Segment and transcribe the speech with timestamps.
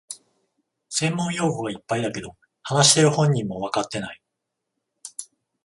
[0.89, 4.19] 専門用語がいっぱいだけど、話してる本人もわかってない